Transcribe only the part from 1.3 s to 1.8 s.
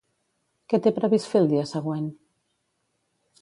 fer el dia